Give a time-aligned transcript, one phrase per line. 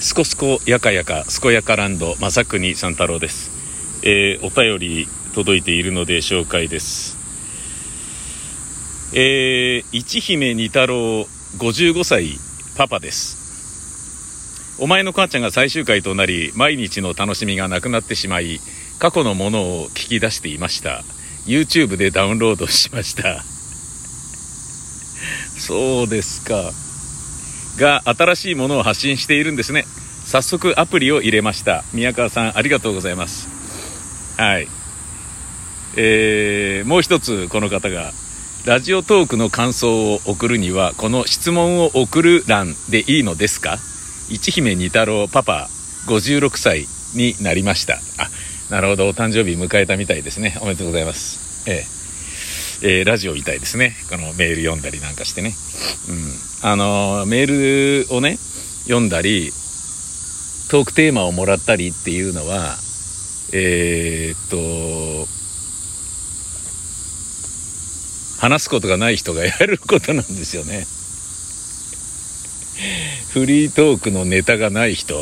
[0.00, 3.50] すこすこやかやかすこやかランド正国三太郎です、
[4.02, 7.18] えーお便り届いているので紹介です。
[9.14, 10.96] えー、一姫二太郎
[11.58, 12.38] 55歳
[12.78, 14.78] パパです。
[14.80, 18.58] お前の母ちゃんが最終回となり毎日の楽しみがなくなってしまい
[18.98, 21.02] 過去のものを聞き出していました。
[21.46, 23.42] YouTube でダウンロードしました。
[25.58, 26.72] そうですか。
[27.78, 29.84] が新しいものを発信しているんですね。
[30.24, 31.84] 早速アプリを入れました。
[31.92, 33.48] 宮川さんありがとうございます。
[34.40, 34.68] はい。
[35.96, 38.12] えー、もう一つこの方が
[38.64, 43.78] ラジオトークの感想を送るにはこの質問を送る欄でいいのですか？
[44.28, 45.68] 一姫二太郎パパ
[46.06, 47.94] 56歳になりました。
[47.94, 48.28] あ
[48.70, 49.08] なるほど。
[49.08, 50.56] お誕生日迎えたみたいですね。
[50.60, 51.68] おめでとうございます。
[51.68, 51.99] ええ。
[52.82, 53.94] えーラジオみたいですね。
[54.08, 55.52] このメール読んだりなんかしてね。
[56.62, 56.70] うん。
[56.70, 58.38] あのーメールをね
[58.84, 59.52] 読んだり
[60.70, 62.76] トークテーマをもらったりっていうのは
[63.52, 65.28] えーっと
[68.40, 70.86] 話すことがない人がやることなんですよね。
[73.32, 75.14] フリートークのネタがない人。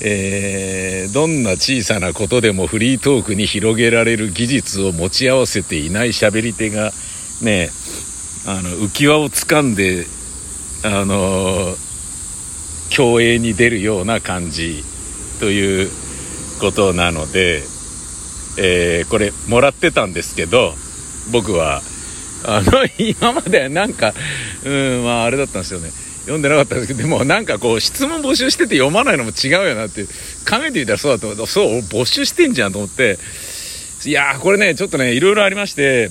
[0.00, 6.92] えーどんな小さなことでもフリートークに広げられる技術を持ち合わせていない喋り手が
[7.42, 7.70] ね
[8.46, 10.06] あの浮き輪を掴んで
[10.84, 11.74] あの
[12.90, 14.84] 競泳に出るような感じ
[15.40, 15.90] という
[16.60, 17.62] ことなので、
[18.58, 20.74] えーこれもらってたんですけど
[21.32, 21.80] 僕は
[22.44, 24.12] あの 今までなんか
[24.64, 25.90] うんまああれだったんですよね。
[26.28, 31.66] 読んでなかったんですけどでもなんかこう質問募集してて読まないのも違うよなって考えてみたらそうだと思ってそう
[32.00, 33.18] 募集してんじゃんと思って。
[34.04, 36.10] いやーこれねちょっとねいろいろありまして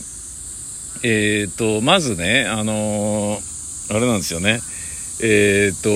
[1.03, 3.47] えっ、とまずねあのー
[3.89, 4.59] あれなんですよね。
[5.21, 5.89] えっ、と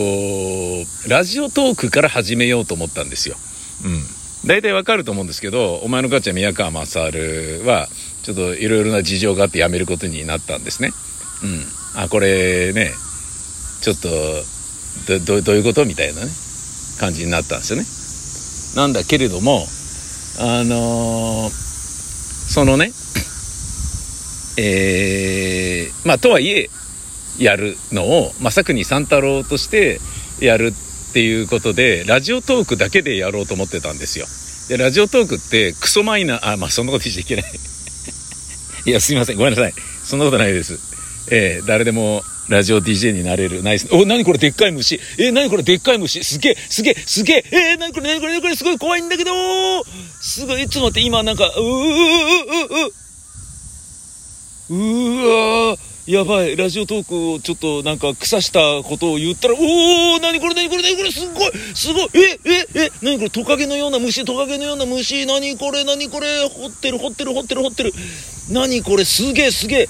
[1.09, 3.36] ラジオトークから始めようと思ったんですよ。
[3.83, 4.47] うん。
[4.47, 7.88] 大体わかると思うんですけどお前の母ちゃん宮川勝は
[8.23, 10.92] ちょっといろいろな事情があって辞めることになったんですね。
[11.43, 12.02] うん。
[12.02, 12.92] あこれね
[13.81, 14.09] ちょっと
[15.19, 16.27] どどういうことみたいなね
[16.99, 17.86] 感じになったんですよね。
[18.75, 19.65] なんだけれども
[20.39, 21.61] あのー
[22.52, 22.91] そのね
[24.58, 26.70] えーまあとはいえ
[27.39, 29.99] やるのを正国三太郎として
[30.39, 34.25] やるっていうことでラジオトークだけでやろうと思ってたんですよ。
[34.70, 37.52] でラジオトークってクソマイナーあまあそんなこと言っちゃいけない。
[38.86, 39.37] いやすいません。
[39.37, 39.73] ごめんなさい。
[40.03, 40.80] そんなことないです。
[41.30, 43.63] えー誰でもラジオ DJ になれる。
[43.63, 43.87] ナイス。
[43.93, 44.99] お何これでっかい虫。
[45.17, 46.23] えー何これでっかい虫。
[46.23, 47.45] すげえすげえすげえ。
[47.52, 49.31] えー何これ何これ何これすごい怖いんだけど。
[50.19, 51.65] すごいいつもって今なんかうーうー
[52.69, 55.79] うーうーうわー。
[56.07, 56.57] やばい。
[56.57, 62.09] ラジオトークをちょっとなんか腐したことを言ったらおお何これ何これ何これすごいすごい。
[62.15, 65.25] えええ何これトカゲのような虫トカゲのような虫。
[65.25, 66.49] 何これ何これ。
[66.49, 67.93] 掘ってる掘ってる掘ってる掘ってる。
[68.49, 69.89] 何これすげえすげえ。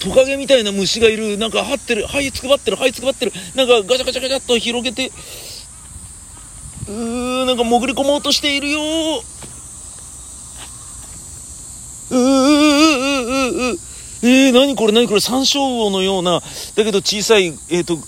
[0.00, 1.36] トカゲみたいな虫がいる。
[1.36, 2.06] なんか張ってる。
[2.06, 2.76] 這いつくばってる。
[2.78, 3.32] 這いつくばってる。
[3.54, 5.12] なんかガチャガチャガチャっと広げて。
[6.88, 8.80] うーなんか潜り込もうとしているよ。
[12.10, 13.78] うーうーうーうーうー。
[14.22, 15.20] えー、何これ何これ。
[15.20, 16.40] 山椒魚のような。
[16.40, 17.98] だけど小さいえっ、と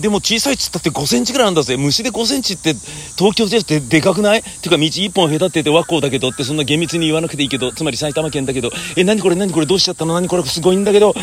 [0.00, 1.76] でも小さいっつったって5センチぐらいあるんだぜ。
[1.76, 2.74] 虫で5センチって
[3.18, 4.42] 東京でってでかくない？
[4.42, 8.70] てか道1本隔てて和光だけどってそんな厳密に言わなくていいけどつまり埼玉県だけど。
[8.96, 9.36] え何これ？
[9.36, 9.66] 何これ？
[9.66, 10.14] どうしちゃったの？
[10.14, 10.44] 何これ？
[10.44, 11.14] すごいんだけど。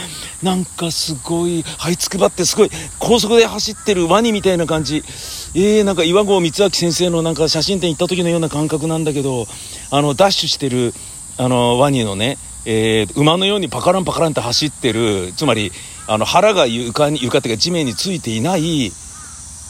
[0.43, 2.69] なんかすごい這いつくばってすごい
[2.99, 5.03] 高速で走ってるワニみたいな感じ。
[5.55, 9.47] えー、なんか岩合光明先生のなんか写真展行った時のような感覚なんだけど。
[9.89, 10.93] あのダッシュしてる
[11.37, 12.37] あのワニのね
[12.69, 15.71] えー馬のようにパカランパカランって走ってるつまり
[16.05, 18.91] あの腹が床に床っていうか地面についていない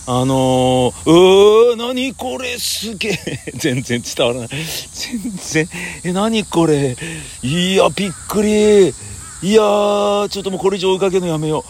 [0.10, 3.52] あのー、うー何これすげえ。
[3.56, 4.48] 全然伝わらない。
[4.48, 5.70] 全然。
[6.06, 6.96] え何これ。
[7.44, 8.88] いやびっくり。
[8.88, 11.66] いやーちょっともうこれ以上追いかけるのやめよ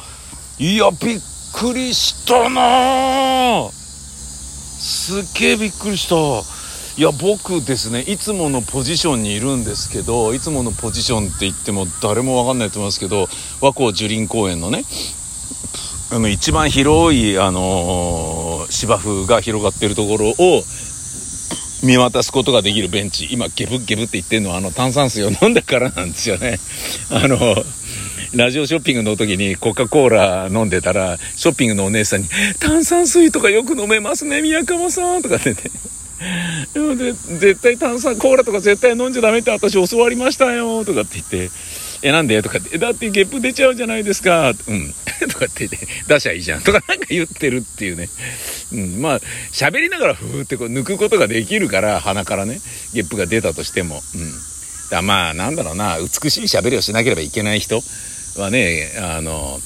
[0.59, 0.63] う。
[0.63, 1.19] いやびっ
[1.51, 6.15] くりしたなすっげえびっくりした。
[6.97, 13.27] いや僕ですねいつものポジションにいるんですけどいつものポジションって言っても誰も分かんないと思いますけど
[13.61, 14.83] 和光樹林公園のね
[16.11, 20.63] あの一番広い、あのー芝生が広がってるところを
[21.83, 23.27] 見渡すことができるベンチ。
[23.31, 26.57] 今ゲブゲブって言ってるのはあの炭酸水を飲んだからなんですよね。
[27.09, 27.37] あの
[28.33, 32.27] ラジオショッピングの時にコカ・コーラ飲んでたらショッピングのお姉さんに
[32.59, 35.57] 「炭酸水とかよく飲めますね宮川さん」とかってね
[36.73, 41.51] でもで絶対炭酸コーラとか絶対飲んじゃダメって私教わりましたよとかって言って
[42.01, 44.93] 「えなんで?」とかって「だってゲップ出ちゃうじゃないですか」うん。
[45.29, 48.09] とかって言って「出しゃいいじゃん」とかなんか言ってるっていうね。
[48.73, 49.21] うん、まあ
[49.51, 52.59] 喋りながらふーってこう抜くことができるから鼻からね
[52.93, 54.33] ゲップが出たとしても、うん、
[54.91, 57.81] だまあなんだろうな美しい喋りをしなければいけない人
[58.35, 59.59] はねあの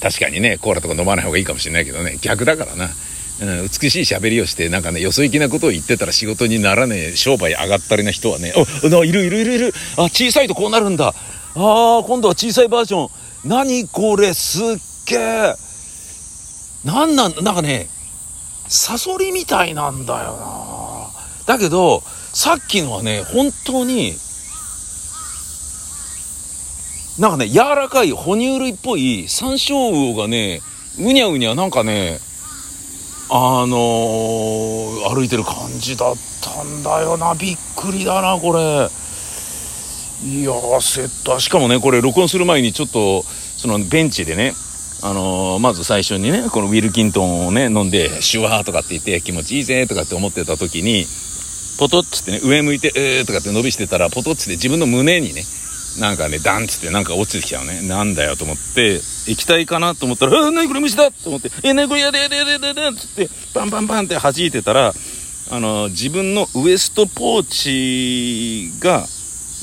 [0.00, 2.90] 確かにねコーラとか飲まない方がいいかもしれないけどね逆だからな。
[3.40, 9.74] うん、美しい喋りをしてなんかねよそ行きなことを言ってたら仕事にならねえ商売上がったりな人はね「あいるいるいるいる。
[9.96, 11.14] あ小さいとこうなるんだ。
[11.54, 13.10] あー今度は小さいバージョン。
[13.44, 14.62] 何これすっ
[15.06, 15.54] げえ
[16.84, 17.88] なんなんなんかね
[18.66, 20.36] サソリみたいなんだよ
[21.46, 21.54] な。
[21.54, 22.02] だけど
[22.32, 24.14] さっきのはね本当に
[27.18, 30.60] なんかね柔らかい哺乳類っぽい山椒魚がね
[30.98, 32.18] うにゃうにゃなんかね
[33.30, 37.34] あのー、歩いてる感じだったんだよな。
[37.34, 38.88] びっくりだなこれ。
[40.24, 44.52] いやセットしかもねこれ録音する前にちょっとそのベンチでね
[45.00, 51.04] あのー、まず最初にねこのウィルキントンをね飲んでシュワーとかって言って気持ちいいぜとかって思ってた時に
[51.78, 55.44] ポトッつってね上向いてえーとかって伸びしてたらポトッつって自分の胸にね
[55.98, 57.82] なんかね、ダンつってなんか落ちてきたのね。
[57.82, 64.94] なんだよと思って、液体かなと思ったら、あ、なにこれ虫だと思って、え、なにこれやでやでやでやでやでつって、バンバンバンって弾いてたら、
[65.50, 69.06] あの、自分のウエストポーチが、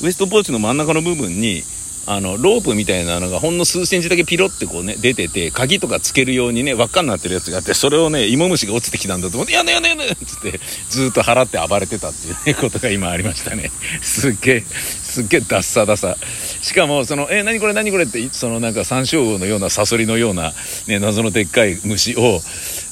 [0.02, 1.62] ウエストポーチの真ん中の部分に、
[2.06, 13.72] あの、ロープみたいなのがほんの数センチだけピロってこうね、出てて、鍵とかつけるようにね、輪っかになってるやつがあって、それをね、芋虫が落ちてきたんだと思って、やねやねやねつって、ずっと払って暴れてたっていうね、ことが今ありましたね。
[14.02, 16.16] すっげえ、すっげえダッサダサ。
[16.62, 20.52] しかも、その、え、何これ何これって、そのなんか山椒魚のようなサソリのような、
[20.86, 22.40] ね、謎のでっかい虫を、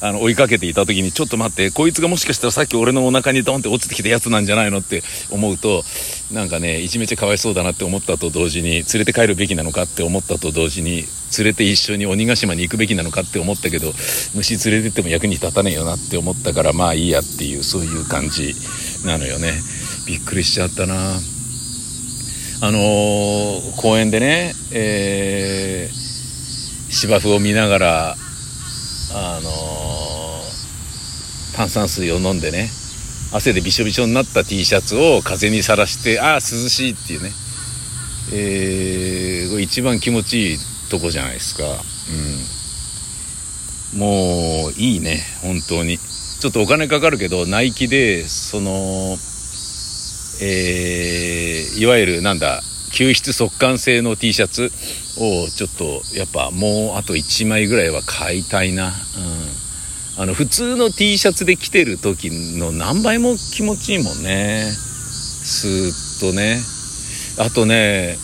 [0.05, 5.83] あの、追いかけていた時に、ちょっと待って、こいつがもしかしたらさっき俺のお腹にドンって落ちてきたやつなんじゃないのって思うと、
[6.31, 11.05] なんかね、いじめちゃかわいそうだなって思ったと同時に、連れて帰るべきなのかって思ったと同時に
[11.39, 13.93] 連れて一緒に鬼ヶ島に行くべきなのかって思ったけど
[14.35, 18.55] 虫連れてっても役に立たねえよなって思ったからまあいいやっていうそういう感じ
[19.05, 19.55] なのよね。
[20.07, 20.95] びっくりしちゃったな。
[22.61, 28.17] あのー、公園でね、えー、芝生を見ながら
[29.17, 29.94] あのー、
[31.57, 32.69] 炭酸水を飲んでね
[33.33, 37.31] 汗でびしょびしょになった T シャツを風にさらしてああ涼しいっていうね
[38.33, 40.59] えー、これ一番気持ちいい
[40.91, 41.65] とこじゃないですか。
[43.93, 44.01] うん。
[44.01, 45.99] もう、いいね、本当に。
[45.99, 49.17] ちょっとお金かかるけど、ナイキで、その、
[50.43, 52.63] えー、いわゆるなんだ、
[52.93, 54.73] 吸湿速乾性の T シャツ
[55.19, 58.89] をちょっとやっぱもうあと1枚ぐらいは買いたいな。
[58.89, 58.93] うん。
[60.17, 64.71] あの普通の T シャツで着てる時の何倍も気持ちいいもんね。
[64.71, 66.61] スーッとね。
[67.39, 68.17] あとね、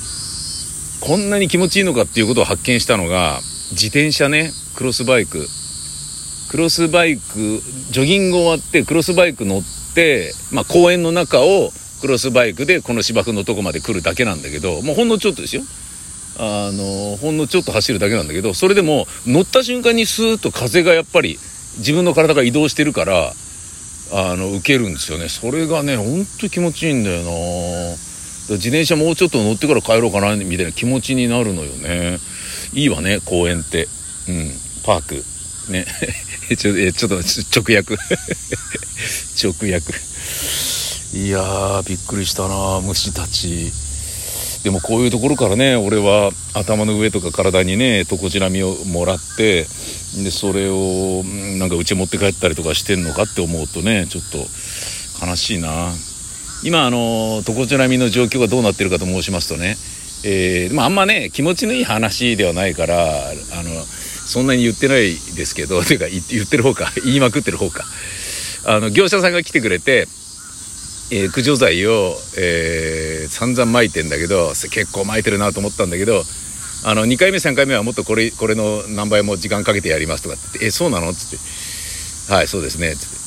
[1.00, 3.40] こんなに気持ちいいのかっていうことを発見したのが、
[3.72, 5.48] 自転車ね、クロスバイク。
[6.48, 7.60] クロスバイク、
[7.90, 9.62] ジョギング終わってクロスバイク乗っ
[9.94, 15.62] て、まあ公園の中をクロスバイクでこの芝生のとこまで来るだけなんだけど、もうほんのちょっとですよ。
[16.38, 21.38] あの、ほんのちょっと走るだけなんだけど、それでも乗った瞬間にスーッと風がやっぱり
[21.78, 23.32] 自分の体が移動してるから、
[24.12, 25.28] あの、受けるんですよね。
[25.28, 27.30] それがね、ほんと気持ちいいんだよな。
[28.56, 32.18] 自転車もうちょっと乗ってから帰ろうかなみたいな気持ちになるのよね。
[32.72, 33.86] いいわね公園って。
[34.28, 34.50] うん。
[34.84, 35.24] パーク。
[35.70, 35.86] ね。
[36.58, 37.94] ちょちょっと直訳。
[39.40, 39.94] 直訳。
[41.12, 43.72] いやーびっくりしたな虫たち。
[44.64, 49.66] でもこういうところからね俺は頭の上とか体にねトコジラミをもらって
[50.16, 51.22] でそれを
[51.58, 54.38] なんかうち持って帰ったりとかしてんのかって思うとねちょっと
[55.24, 55.92] 悲しいな。
[56.62, 59.76] 今あの常ち波の状況がどうなってるかと申しますとね、
[60.24, 63.70] えー、まあ、あんまね気持ちのいい話ではないからあの
[64.30, 67.86] そんなに言ってないですけど ていうか言ってる方か 言いまくってる方か。
[68.64, 70.06] あの業者さんが来てくれて、
[71.10, 76.26] えー、駆除剤を、えー、散々撒いてんだけど結構撒いてるなと思ったんだけど
[76.82, 81.36] あの2回目3回目はもっとこれこれの何倍も時間かけてやりますとかって「えそうなの?」っつって
[82.32, 83.20] 「はいそうですね」っつって。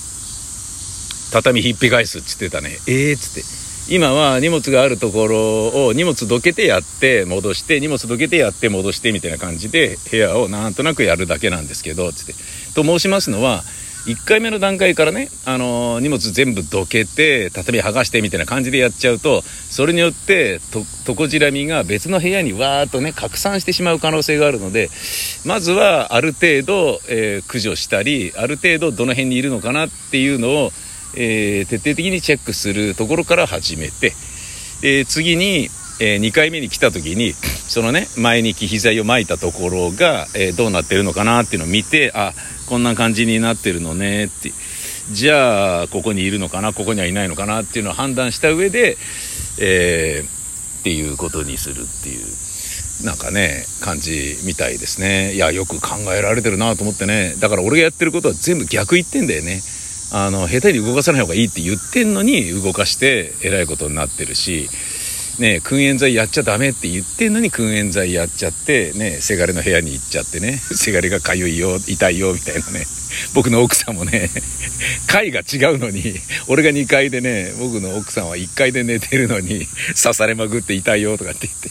[1.33, 2.77] 畳ひっぺ返すっつってたね。
[2.85, 3.43] ええー、っつって。
[3.89, 12.35] 今は荷物があるところを荷物どけてやって戻して荷物どけてやって戻してみたいな感じで部屋をなんとなくやるだけなんですけどつって。
[12.75, 13.63] と申しますのは
[14.05, 20.59] 1回目の段階からね、あのー、荷物全部どけて畳剥がしてみたいな感じでやっちゃうとそれによって
[21.05, 24.89] トコジラミが別の部屋にわーっとね拡散してしまう可能性があるので
[25.45, 30.71] まずはある程度、えー、駆除したりある程度どの辺にいるのかなっていうのを
[31.15, 34.13] えー、徹底的にチェックするところから始めて、
[34.83, 35.69] え、次に、
[35.99, 42.33] えー、2回目に来た時にそのね前に機材を巻いたところが、えー、どうなってるのかなっていうのを見てあ
[42.67, 44.51] こんな感じになってるのねって。
[45.11, 48.95] じゃあここにいるのかなここにはいないのかなっていうのを判断した上で、
[49.59, 55.33] えー、っていうことにするっていうなんかね感じみたいですね。
[55.33, 57.35] いやよく考えられてるなと思ってね。
[57.39, 59.59] だから俺がやってることは全部逆言ってんだよね。
[60.13, 64.69] あの下手に動かさない方がいいって言ってんのに動かしてえらいことになってるし。
[65.39, 72.85] ね訓練剤やっちゃダメって言ってんのに訓練剤やっちゃってねせがれの部屋に行っちゃってね せがれがかゆいよ痛いよみたいなね。
[73.35, 74.29] 僕の奥さんもね
[75.05, 79.67] 階が違うのに俺が2階でね僕の奥さんは1階で寝てるのに
[80.01, 81.69] 刺されまくって痛いよとかって言って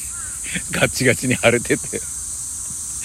[0.71, 2.01] ガッチガチに腫れてて。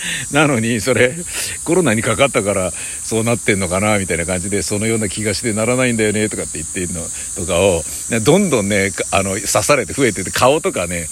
[0.32, 1.16] なのにそれ
[1.64, 2.74] コロナにかかったから
[3.04, 7.84] そうなってんのかなみたいな感じでそのような気がしてならないんだよねとかって言ってんのとかを
[8.24, 11.08] どんどんねあの刺されて増えてて顔とかね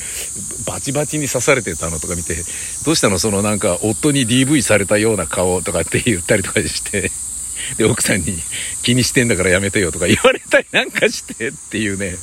[0.66, 2.36] バチバチに刺されてたのとか見て
[2.86, 7.12] どうしたのそのなんか夫に DV されたような顔とかって言ったりとかして
[7.78, 8.38] で奥さんに
[8.84, 12.16] 気にしてんだからやめてよとか言われたりなんかしてっていうね。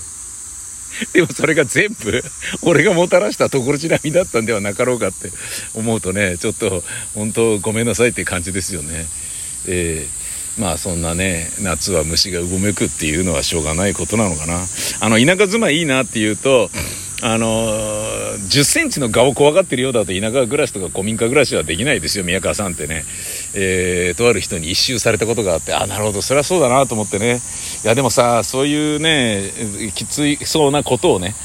[1.12, 2.24] でもそれが全部
[2.62, 5.30] 俺がもたらしたところちなみだったんではなかろうかって
[5.74, 6.84] 思うとねちょっと
[7.14, 9.06] 本当ごめんなさいって感じですよね。
[9.66, 14.66] えー、まあそんなね夏は虫がうごめくっていうのはしょうがないことなのかな。
[15.00, 16.70] あの田舎住まいいいなっていうと
[17.24, 22.24] あのー、10センチの蛾を怖がってるようだと田舎暮らしとか古民家暮らしはできないですよ。
[22.24, 23.04] 宮川さんってね、
[23.54, 26.20] えー、とある人に一周されたことがあってあなるほど。
[26.20, 27.40] それはそうだなと思ってね。
[27.84, 29.52] いやでもさそういうね
[29.94, 31.36] きついそうなことをね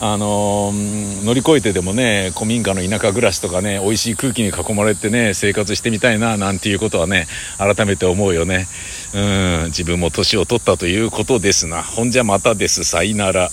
[0.00, 7.26] あのー、乗り越えてでもね古民家の田舎暮らしとかね美味しい空気に囲まれてね生活してみたいななんていうことはね
[7.58, 8.68] 改めて思うよね。
[9.14, 11.82] うん自分も年を取ったということですな。
[11.82, 12.84] ほんじゃまたです。
[12.84, 13.50] さいなら。